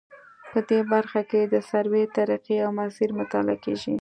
په 0.51 0.59
دې 0.69 0.79
برخه 0.93 1.21
کې 1.29 1.41
د 1.53 1.55
سروې 1.69 2.03
طریقې 2.17 2.57
او 2.65 2.69
مسیر 2.79 3.09
مطالعه 3.19 3.57
کیږي 3.65 3.95